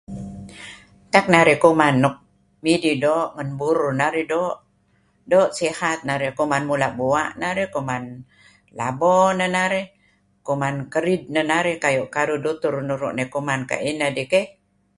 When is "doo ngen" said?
3.03-3.49